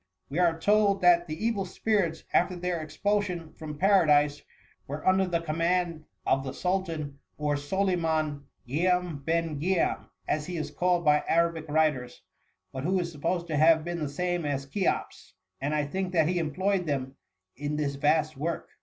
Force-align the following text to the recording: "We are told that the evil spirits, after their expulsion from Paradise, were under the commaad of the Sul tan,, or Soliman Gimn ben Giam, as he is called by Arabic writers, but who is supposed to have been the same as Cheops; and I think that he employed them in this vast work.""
"We 0.31 0.39
are 0.39 0.57
told 0.57 1.01
that 1.01 1.27
the 1.27 1.45
evil 1.45 1.63
spirits, 1.63 2.23
after 2.33 2.55
their 2.55 2.81
expulsion 2.81 3.53
from 3.53 3.77
Paradise, 3.77 4.41
were 4.87 5.07
under 5.07 5.27
the 5.27 5.41
commaad 5.41 6.05
of 6.25 6.43
the 6.43 6.53
Sul 6.55 6.81
tan,, 6.81 7.19
or 7.37 7.53
Soliman 7.55 8.45
Gimn 8.67 9.17
ben 9.23 9.61
Giam, 9.61 10.09
as 10.27 10.47
he 10.47 10.57
is 10.57 10.71
called 10.71 11.05
by 11.05 11.23
Arabic 11.27 11.67
writers, 11.69 12.23
but 12.71 12.83
who 12.83 12.99
is 12.99 13.11
supposed 13.11 13.45
to 13.45 13.57
have 13.57 13.83
been 13.85 13.99
the 13.99 14.09
same 14.09 14.43
as 14.43 14.65
Cheops; 14.65 15.35
and 15.61 15.75
I 15.75 15.85
think 15.85 16.13
that 16.13 16.27
he 16.27 16.39
employed 16.39 16.87
them 16.87 17.15
in 17.55 17.75
this 17.75 17.93
vast 17.93 18.35
work."" 18.35 18.69